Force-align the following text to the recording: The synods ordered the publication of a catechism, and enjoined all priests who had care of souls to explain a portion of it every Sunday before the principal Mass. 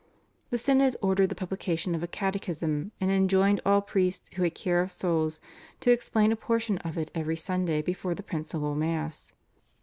The 0.49 0.57
synods 0.57 0.95
ordered 1.03 1.27
the 1.29 1.35
publication 1.35 1.93
of 1.93 2.01
a 2.01 2.07
catechism, 2.07 2.91
and 2.99 3.11
enjoined 3.11 3.61
all 3.63 3.83
priests 3.83 4.31
who 4.33 4.41
had 4.41 4.55
care 4.55 4.81
of 4.81 4.89
souls 4.89 5.39
to 5.81 5.91
explain 5.91 6.31
a 6.31 6.35
portion 6.35 6.79
of 6.79 6.97
it 6.97 7.11
every 7.13 7.35
Sunday 7.37 7.83
before 7.83 8.15
the 8.15 8.23
principal 8.23 8.73
Mass. 8.73 9.33